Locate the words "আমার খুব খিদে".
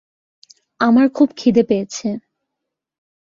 0.79-1.63